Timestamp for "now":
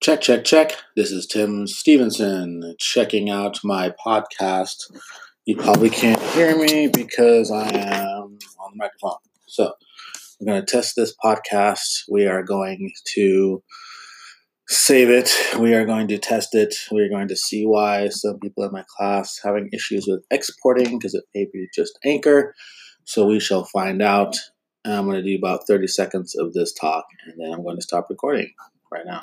29.04-29.16